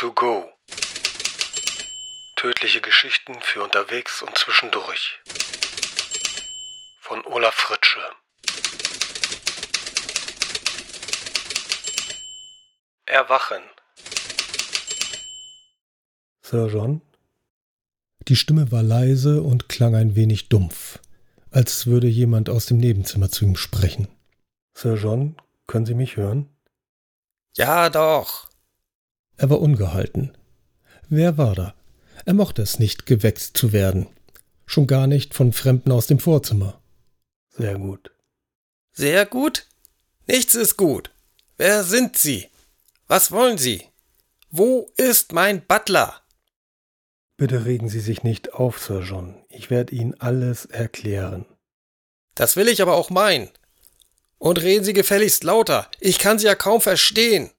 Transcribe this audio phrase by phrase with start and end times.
[0.00, 0.48] to go.
[2.36, 5.20] Tödliche Geschichten für unterwegs und zwischendurch.
[7.00, 8.00] Von Olaf Fritsche.
[13.04, 13.62] Erwachen.
[16.40, 17.02] Sir John?
[18.26, 20.98] Die Stimme war leise und klang ein wenig dumpf,
[21.50, 24.08] als würde jemand aus dem Nebenzimmer zu ihm sprechen.
[24.72, 25.36] Sir John,
[25.66, 26.48] können Sie mich hören?
[27.54, 28.49] Ja, doch.
[29.40, 30.36] Er war ungehalten.
[31.08, 31.74] Wer war da?
[32.26, 34.06] Er mochte es nicht, geweckt zu werden.
[34.66, 36.78] Schon gar nicht von Fremden aus dem Vorzimmer.
[37.48, 38.10] Sehr gut.
[38.92, 39.66] Sehr gut?
[40.26, 41.10] Nichts ist gut.
[41.56, 42.48] Wer sind Sie?
[43.06, 43.82] Was wollen Sie?
[44.50, 46.20] Wo ist mein Butler?
[47.38, 49.42] Bitte regen Sie sich nicht auf, Sir John.
[49.48, 51.46] Ich werde Ihnen alles erklären.
[52.34, 53.48] Das will ich aber auch meinen.
[54.36, 55.90] Und reden Sie gefälligst lauter.
[55.98, 57.50] Ich kann Sie ja kaum verstehen.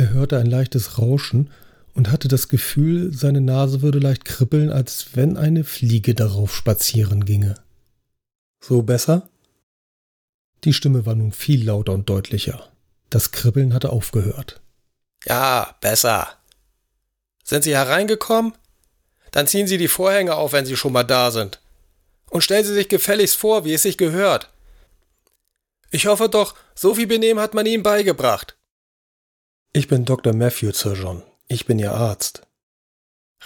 [0.00, 1.50] Er hörte ein leichtes Rauschen
[1.92, 7.26] und hatte das Gefühl, seine Nase würde leicht kribbeln, als wenn eine Fliege darauf spazieren
[7.26, 7.56] ginge.
[8.60, 9.28] So besser?
[10.64, 12.66] Die Stimme war nun viel lauter und deutlicher.
[13.10, 14.62] Das Kribbeln hatte aufgehört.
[15.26, 16.28] Ja, besser.
[17.44, 18.54] Sind Sie hereingekommen?
[19.32, 21.60] Dann ziehen Sie die Vorhänge auf, wenn Sie schon mal da sind.
[22.30, 24.48] Und stellen Sie sich gefälligst vor, wie es sich gehört.
[25.90, 28.56] Ich hoffe doch, so viel Benehmen hat man Ihnen beigebracht.
[29.72, 30.34] Ich bin Dr.
[30.34, 31.22] Matthew, Sir John.
[31.46, 32.42] Ich bin Ihr Arzt.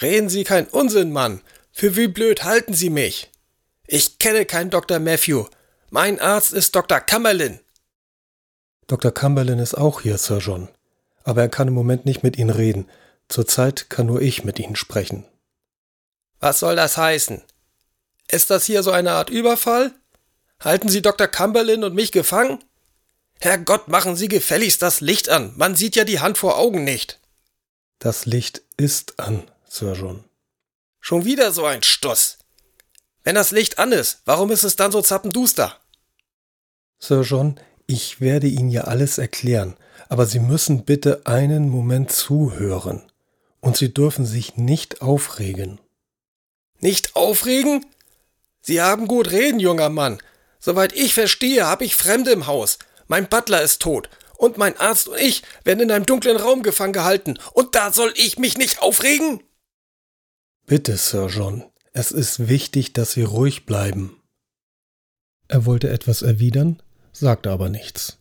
[0.00, 1.42] Reden Sie kein Unsinn, Mann.
[1.70, 3.30] Für wie blöd halten Sie mich?
[3.86, 5.00] Ich kenne keinen Dr.
[5.00, 5.45] Matthew.
[5.91, 7.00] Mein Arzt ist Dr.
[7.00, 7.61] Cumberlin.
[8.86, 9.12] Dr.
[9.12, 10.69] Cumberlin ist auch hier, Sir John.
[11.25, 12.89] Aber er kann im Moment nicht mit Ihnen reden.
[13.28, 15.27] Zurzeit kann nur ich mit Ihnen sprechen.
[16.41, 17.42] Was soll das heißen?
[18.30, 19.92] Ist das hier so eine Art Überfall?
[20.58, 21.27] Halten Sie Dr.
[21.27, 22.64] Cumberlin und mich gefangen?
[23.41, 25.53] Herrgott, machen Sie gefälligst das Licht an.
[25.57, 27.21] Man sieht ja die Hand vor Augen nicht.
[27.99, 30.25] Das Licht ist an, Sir John.
[31.01, 32.39] Schon wieder so ein Stuss.
[33.23, 35.79] Wenn das Licht an ist, warum ist es dann so zappenduster?
[36.98, 39.77] Sir John, ich werde Ihnen ja alles erklären,
[40.08, 43.03] aber Sie müssen bitte einen Moment zuhören.
[43.61, 45.81] Und Sie dürfen sich nicht aufregen.
[46.81, 47.87] Nicht aufregen?
[48.61, 50.19] Sie haben gut reden, junger Mann.
[50.61, 52.79] Soweit ich verstehe, habe ich Fremde im Haus.
[53.09, 54.09] Mein Butler ist tot.
[54.37, 57.39] Und mein Arzt und ich werden in einem dunklen Raum gefangen gehalten.
[57.53, 59.42] Und da soll ich mich nicht aufregen?
[60.67, 61.64] Bitte, Sir John.
[61.93, 64.20] Es ist wichtig, dass Sie ruhig bleiben.
[65.47, 66.83] Er wollte etwas erwidern,
[67.13, 68.19] sagte aber nichts.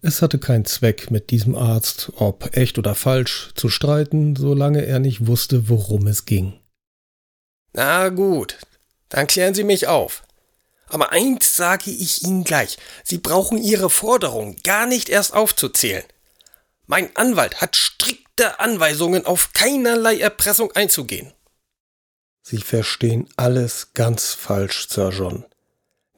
[0.00, 5.00] Es hatte keinen Zweck, mit diesem Arzt, ob echt oder falsch, zu streiten, solange er
[5.00, 6.58] nicht wusste, worum es ging.
[7.72, 8.58] Na gut,
[9.08, 10.22] dann klären Sie mich auf.
[10.88, 16.04] Aber eins sage ich Ihnen gleich, Sie brauchen Ihre Forderung gar nicht erst aufzuzählen.
[16.86, 21.32] Mein Anwalt hat strikte Anweisungen, auf keinerlei Erpressung einzugehen.
[22.42, 25.44] Sie verstehen alles ganz falsch, Sir John.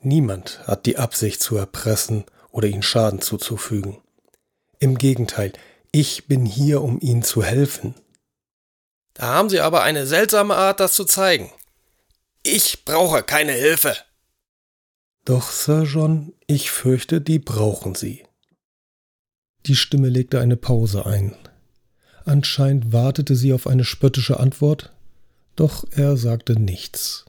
[0.00, 4.00] Niemand hat die Absicht zu erpressen oder Ihnen Schaden zuzufügen.
[4.78, 5.52] Im Gegenteil,
[5.92, 7.94] ich bin hier, um Ihnen zu helfen.
[9.14, 11.52] Da haben Sie aber eine seltsame Art, das zu zeigen.
[12.42, 13.96] Ich brauche keine Hilfe.
[15.24, 18.24] Doch, Sir John, ich fürchte, die brauchen Sie.
[19.66, 21.36] Die Stimme legte eine Pause ein.
[22.24, 24.92] Anscheinend wartete sie auf eine spöttische Antwort,
[25.56, 27.26] doch er sagte nichts.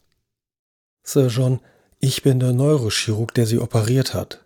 [1.04, 1.60] Sir John,
[2.00, 4.46] ich bin der Neurochirurg, der Sie operiert hat.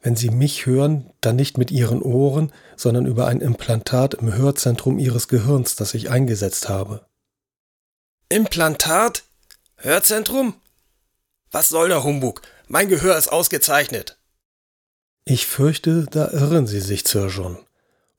[0.00, 4.98] Wenn Sie mich hören, dann nicht mit Ihren Ohren, sondern über ein Implantat im Hörzentrum
[4.98, 7.06] Ihres Gehirns, das ich eingesetzt habe.
[8.28, 9.24] Implantat?
[9.76, 10.54] Hörzentrum?
[11.50, 12.42] Was soll der Humbug?
[12.68, 14.18] Mein Gehör ist ausgezeichnet.
[15.24, 17.58] Ich fürchte, da irren Sie sich, Sir John.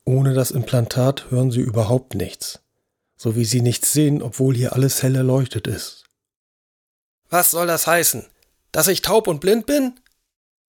[0.06, 2.60] Ohne das Implantat hören Sie überhaupt nichts.
[3.18, 6.06] So wie Sie nichts sehen, obwohl hier alles hell erleuchtet ist.
[7.30, 8.26] Was soll das heißen?
[8.72, 10.00] Dass ich taub und blind bin?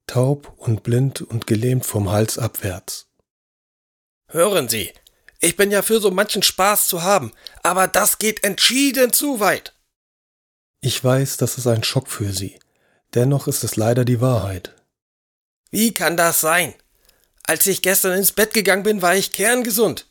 [0.08, 3.06] Taub und blind und gelähmt vom Hals abwärts.
[4.28, 4.92] Hören Sie,
[5.40, 7.32] ich bin ja für so manchen Spaß zu haben,
[7.62, 9.74] aber das geht entschieden zu weit.
[10.80, 12.58] Ich weiß, das ist ein Schock für Sie.
[13.14, 14.74] Dennoch ist es leider die Wahrheit.
[15.70, 16.74] Wie kann das sein?
[17.44, 20.06] Als ich gestern ins Bett gegangen bin, war ich kerngesund.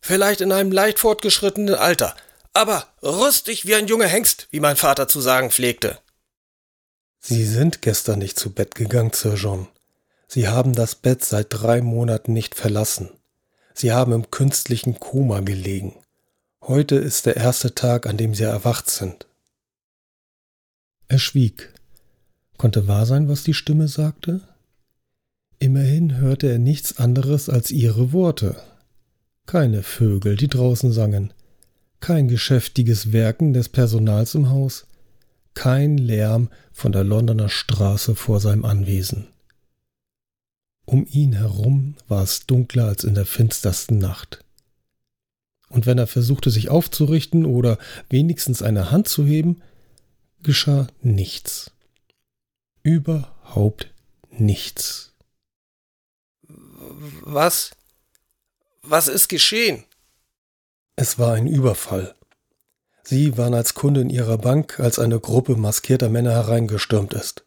[0.00, 2.14] Vielleicht in einem leicht fortgeschrittenen Alter,
[2.52, 5.98] aber rüstig wie ein junger Hengst, wie mein Vater zu sagen pflegte.
[7.18, 9.68] Sie sind gestern nicht zu Bett gegangen, Sir John.
[10.28, 13.10] Sie haben das Bett seit drei Monaten nicht verlassen.
[13.74, 15.96] Sie haben im künstlichen Koma gelegen.
[16.62, 19.26] Heute ist der erste Tag, an dem Sie erwacht sind.
[21.08, 21.72] Er schwieg.
[22.56, 24.40] Konnte wahr sein, was die Stimme sagte?
[25.58, 28.56] Immerhin hörte er nichts anderes als ihre Worte.
[29.46, 31.32] Keine Vögel, die draußen sangen,
[32.00, 34.86] kein geschäftiges Werken des Personals im Haus,
[35.54, 39.28] kein Lärm von der Londoner Straße vor seinem Anwesen.
[40.84, 44.44] Um ihn herum war es dunkler als in der finstersten Nacht.
[45.68, 49.62] Und wenn er versuchte, sich aufzurichten oder wenigstens eine Hand zu heben,
[50.42, 51.72] geschah nichts.
[52.86, 53.92] Überhaupt
[54.30, 55.12] nichts.
[56.42, 57.72] Was?
[58.82, 59.82] Was ist geschehen?
[60.94, 62.14] Es war ein Überfall.
[63.02, 67.44] Sie waren als Kunde in ihrer Bank, als eine Gruppe maskierter Männer hereingestürmt ist.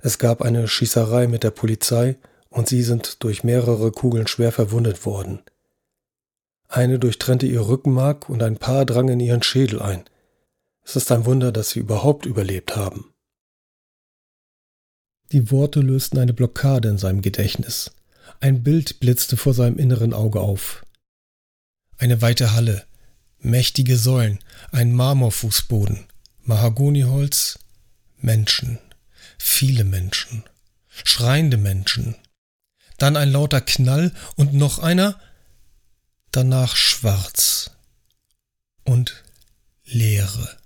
[0.00, 2.16] Es gab eine Schießerei mit der Polizei
[2.48, 5.42] und sie sind durch mehrere Kugeln schwer verwundet worden.
[6.68, 10.04] Eine durchtrennte ihr Rückenmark und ein paar drangen in ihren Schädel ein.
[10.82, 13.09] Es ist ein Wunder, dass sie überhaupt überlebt haben.
[15.32, 17.92] Die Worte lösten eine Blockade in seinem Gedächtnis.
[18.40, 20.84] Ein Bild blitzte vor seinem inneren Auge auf.
[21.98, 22.84] Eine weite Halle,
[23.38, 24.40] mächtige Säulen,
[24.72, 26.06] ein Marmorfußboden,
[26.42, 27.58] Mahagoniholz,
[28.18, 28.78] Menschen,
[29.38, 30.42] viele Menschen,
[30.88, 32.16] schreiende Menschen.
[32.98, 35.20] Dann ein lauter Knall und noch einer,
[36.32, 37.70] danach schwarz
[38.84, 39.22] und
[39.84, 40.58] Leere.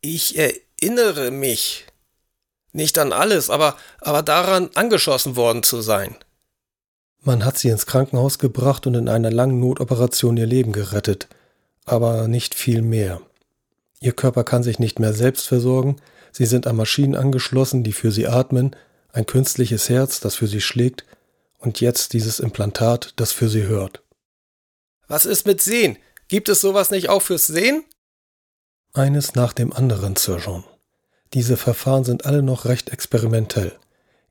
[0.00, 1.86] Ich erinnere mich.
[2.74, 6.16] Nicht an alles, aber, aber daran, angeschossen worden zu sein.
[7.22, 11.28] Man hat sie ins Krankenhaus gebracht und in einer langen Notoperation ihr Leben gerettet,
[11.84, 13.20] aber nicht viel mehr.
[14.00, 15.96] Ihr Körper kann sich nicht mehr selbst versorgen,
[16.32, 18.74] sie sind an Maschinen angeschlossen, die für sie atmen,
[19.12, 21.04] ein künstliches Herz, das für sie schlägt,
[21.58, 24.02] und jetzt dieses Implantat, das für sie hört.
[25.06, 25.96] Was ist mit Sehen?
[26.26, 27.84] Gibt es sowas nicht auch fürs Sehen?
[28.92, 30.64] Eines nach dem anderen, Sir John.
[31.34, 33.72] Diese Verfahren sind alle noch recht experimentell.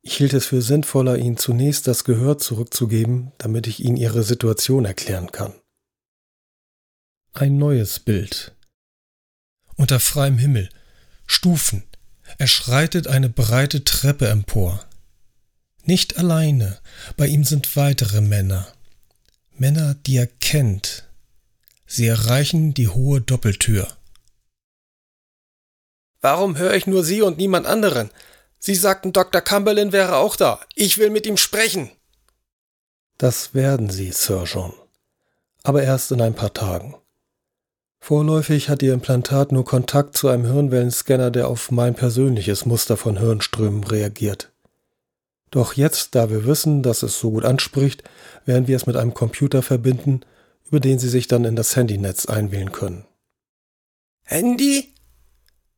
[0.01, 4.85] Ich hielt es für sinnvoller, Ihnen zunächst das Gehör zurückzugeben, damit ich Ihnen Ihre Situation
[4.85, 5.53] erklären kann.
[7.33, 8.53] Ein neues Bild.
[9.75, 10.69] Unter freiem Himmel.
[11.25, 11.83] Stufen.
[12.37, 14.85] Er schreitet eine breite Treppe empor.
[15.83, 16.79] Nicht alleine,
[17.17, 18.67] bei ihm sind weitere Männer.
[19.57, 21.09] Männer, die er kennt.
[21.85, 23.87] Sie erreichen die hohe Doppeltür.
[26.23, 28.09] Warum höre ich nur Sie und niemand anderen?
[28.57, 29.41] Sie sagten, Dr.
[29.41, 30.61] Cumberland wäre auch da.
[30.73, 31.91] Ich will mit ihm sprechen.
[33.17, 34.71] Das werden Sie, Sir John.
[35.63, 36.95] Aber erst in ein paar Tagen.
[37.99, 43.17] Vorläufig hat Ihr Implantat nur Kontakt zu einem Hirnwellenscanner, der auf mein persönliches Muster von
[43.17, 44.53] Hirnströmen reagiert.
[45.51, 48.01] Doch jetzt, da wir wissen, dass es so gut anspricht,
[48.45, 50.21] werden wir es mit einem Computer verbinden,
[50.69, 53.05] über den Sie sich dann in das Handynetz einwählen können.
[54.23, 54.92] Handy?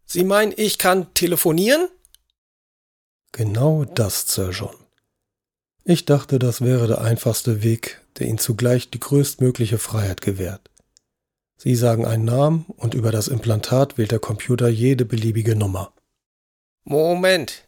[0.05, 1.89] Sie meinen, ich kann telefonieren?
[3.31, 4.75] Genau das, Sir John.
[5.83, 10.69] Ich dachte, das wäre der einfachste Weg, der Ihnen zugleich die größtmögliche Freiheit gewährt.
[11.57, 15.93] Sie sagen einen Namen und über das Implantat wählt der Computer jede beliebige Nummer.
[16.83, 17.63] Moment.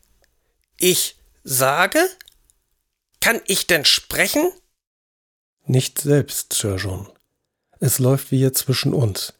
[0.78, 2.00] Ich sage?
[3.20, 4.52] Kann ich denn sprechen?
[5.66, 7.08] Nicht selbst, Sir John.
[7.80, 9.34] Es läuft wie jetzt zwischen uns.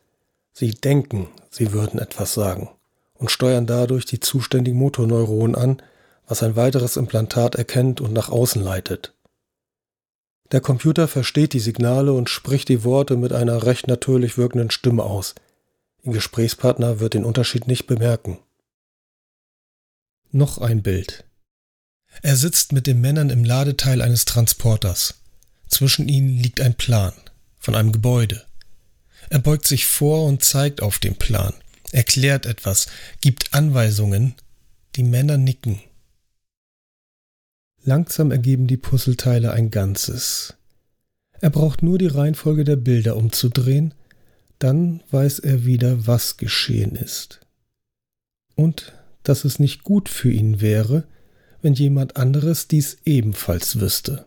[0.52, 2.70] Sie denken, Sie würden etwas sagen
[3.18, 5.82] und steuern dadurch die zuständigen Motorneuronen an,
[6.28, 9.14] was ein weiteres Implantat erkennt und nach außen leitet.
[10.52, 15.04] Der Computer versteht die Signale und spricht die Worte mit einer recht natürlich wirkenden Stimme
[15.04, 15.36] aus.
[16.04, 18.40] Ihr Gesprächspartner wird den Unterschied nicht bemerken.
[20.32, 21.26] Noch ein Bild.
[22.22, 25.16] Er sitzt mit den Männern im Ladeteil eines Transporters.
[25.68, 27.14] Zwischen ihnen liegt ein Plan
[27.60, 28.46] von einem Gebäude.
[29.30, 31.54] Er beugt sich vor und zeigt auf den Plan,
[31.92, 32.88] erklärt etwas,
[33.22, 34.36] gibt Anweisungen.
[34.96, 35.80] Die Männer nicken.
[37.84, 40.56] Langsam ergeben die Puzzleteile ein Ganzes.
[41.40, 43.94] Er braucht nur die Reihenfolge der Bilder umzudrehen,
[44.60, 47.40] dann weiß er wieder, was geschehen ist.
[48.56, 51.08] Und dass es nicht gut für ihn wäre,
[51.62, 54.26] wenn jemand anderes dies ebenfalls wüsste.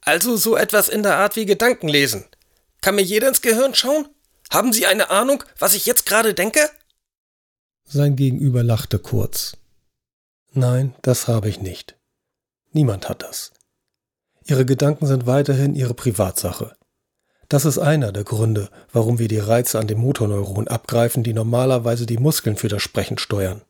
[0.00, 2.24] Also so etwas in der Art wie Gedanken lesen.
[2.80, 4.08] Kann mir jeder ins Gehirn schauen?
[4.50, 6.60] Haben Sie eine Ahnung, was ich jetzt gerade denke?
[7.84, 9.56] Sein Gegenüber lachte kurz.
[10.52, 11.96] Nein, das habe ich nicht.
[12.72, 13.52] Niemand hat das.
[14.46, 16.76] Ihre Gedanken sind weiterhin Ihre Privatsache.
[17.48, 22.06] Das ist einer der Gründe, warum wir die Reize an den Motorneuronen abgreifen, die normalerweise
[22.06, 23.62] die Muskeln für das Sprechen steuern.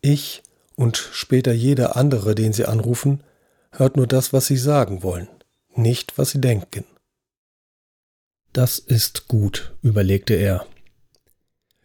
[0.00, 0.42] Ich
[0.76, 3.22] und später jeder andere, den Sie anrufen,
[3.70, 5.28] hört nur das, was Sie sagen wollen,
[5.74, 6.84] nicht was Sie denken.
[8.52, 10.66] Das ist gut, überlegte er.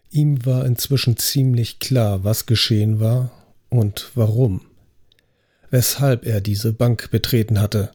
[0.10, 3.32] Ihm war inzwischen ziemlich klar, was geschehen war
[3.70, 4.62] und warum.
[5.70, 7.92] Weshalb er diese Bank betreten hatte.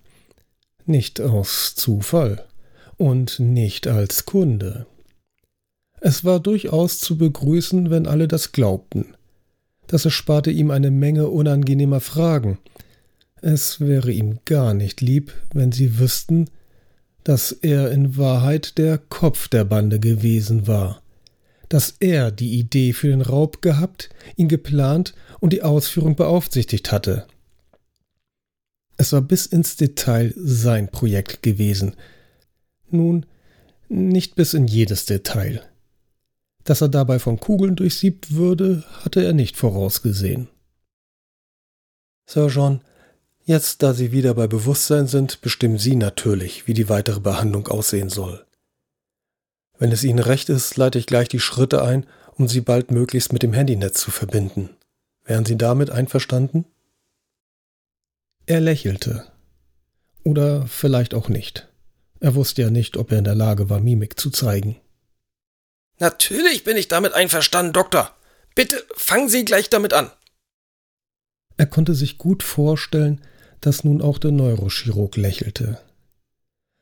[0.87, 2.45] Nicht aus Zufall
[2.97, 4.87] und nicht als Kunde.
[6.01, 9.15] Es war durchaus zu begrüßen, wenn alle das glaubten.
[9.87, 12.59] Das ersparte ihm eine Menge unangenehmer Fragen.
[13.41, 16.49] Es wäre ihm gar nicht lieb, wenn sie wüssten,
[17.25, 21.03] dass er in Wahrheit der Kopf der Bande gewesen war,
[21.69, 27.27] dass er die Idee für den Raub gehabt, ihn geplant und die Ausführung beaufsichtigt hatte.
[28.97, 31.97] Es war bis ins Detail sein Projekt gewesen.
[32.91, 33.27] Nun,
[33.89, 35.63] nicht bis in jedes Detail.
[36.65, 40.49] Dass er dabei von Kugeln durchsiebt würde, hatte er nicht vorausgesehen.
[42.27, 42.83] Sir John,
[43.45, 48.09] jetzt da Sie wieder bei Bewusstsein sind, bestimmen Sie natürlich, wie die weitere Behandlung aussehen
[48.09, 48.45] soll.
[49.79, 53.43] Wenn es Ihnen recht ist, leite ich gleich die Schritte ein, um Sie baldmöglichst mit
[53.43, 54.71] dem Handynetz zu verbinden.
[55.25, 56.65] Wären Sie damit einverstanden?
[58.47, 59.27] Er lächelte.
[60.25, 61.69] Oder vielleicht auch nicht.
[62.21, 64.81] Er wusste ja nicht, ob er in der Lage war, Mimik zu zeigen.
[65.99, 68.15] Natürlich bin ich damit einverstanden, Doktor.
[68.55, 70.11] Bitte fangen Sie gleich damit an.
[71.57, 73.21] Er konnte sich gut vorstellen,
[73.63, 75.79] dass nun auch der Neurochirurg lächelte.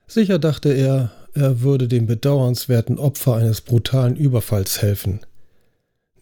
[0.08, 5.20] Sicher dachte er, er würde dem bedauernswerten Opfer eines brutalen Überfalls helfen.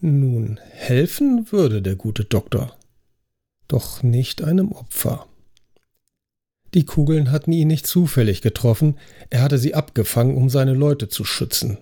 [0.00, 2.76] Nun, helfen würde der gute Doktor.
[3.66, 5.26] Doch nicht einem Opfer.
[6.74, 8.98] Die Kugeln hatten ihn nicht zufällig getroffen,
[9.30, 11.78] er hatte sie abgefangen, um seine Leute zu schützen.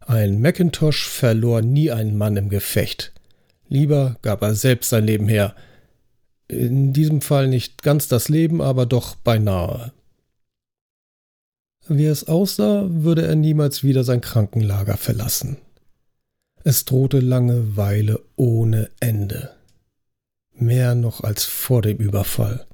[0.00, 3.12] Ein Macintosh verlor nie einen Mann im Gefecht.
[3.68, 5.54] Lieber gab er selbst sein Leben her.
[6.50, 9.92] In diesem Fall nicht ganz das Leben, aber doch beinahe.
[11.86, 15.58] Wie es aussah, würde er niemals wieder sein Krankenlager verlassen.
[16.64, 19.52] Es drohte Langeweile ohne Ende.
[20.52, 22.66] Mehr noch als vor dem Überfall.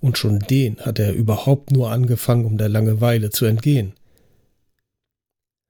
[0.00, 3.92] Und schon den hatte er überhaupt nur angefangen, um der Langeweile zu entgehen.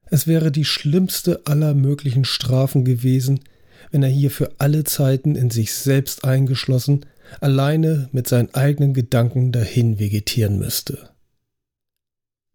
[0.06, 3.40] Es wäre die schlimmste aller möglichen Strafen gewesen,
[3.90, 7.04] wenn er hier für alle Zeiten in sich selbst eingeschlossen,
[7.40, 11.10] alleine mit seinen eigenen Gedanken dahin vegetieren müsste.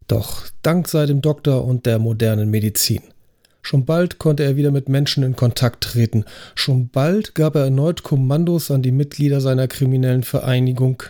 [0.06, 3.02] Doch dank sei dem Doktor und der modernen Medizin.
[3.62, 8.04] Schon bald konnte er wieder mit Menschen in Kontakt treten, schon bald gab er erneut
[8.04, 11.02] Kommandos an die Mitglieder seiner kriminellen Vereinigung,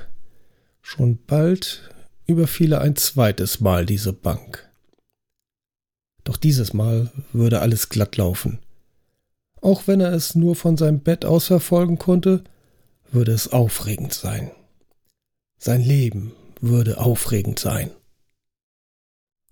[0.81, 1.91] schon bald
[2.27, 4.67] überfiel er ein zweites Mal diese Bank.
[6.25, 8.59] Doch dieses Mal würde alles glatt laufen.
[9.61, 12.43] Auch wenn er es nur von seinem Bett aus verfolgen konnte,
[13.13, 14.51] würde es aufregend sein.
[15.59, 17.95] Sein Leben würde aufregend sein.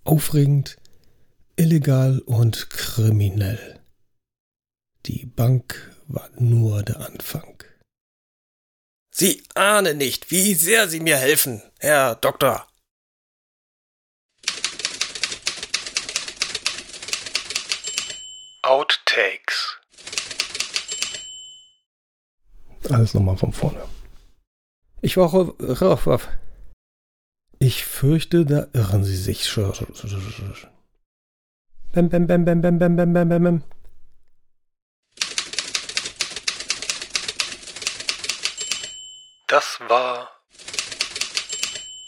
[0.04, 0.76] Aufregend,
[1.56, 3.80] illegal und kriminell.
[5.06, 7.62] Die Bank war nur der Anfang.
[9.10, 12.66] Sie ahnen nicht, wie sehr Sie mir helfen, Herr Doktor.
[18.62, 19.78] Outtakes.
[22.90, 23.82] Alles nochmal von vorne.
[25.00, 26.28] Ich war rauf.
[27.58, 29.54] Ich fürchte, da irren Sie sich.
[31.92, 33.62] Bam, bam, bam, bam, bam, bam, bam, bam, bam.
[39.46, 40.30] Das war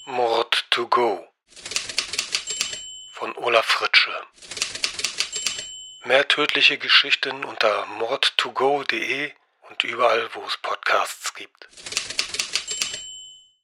[0.06, 1.24] Mord to Go
[3.12, 4.10] von Olaf Fritsche.
[6.04, 9.32] Mehr tödliche Geschichten unter mordtogo.de
[9.68, 11.68] und überall, wo es Podcasts gibt.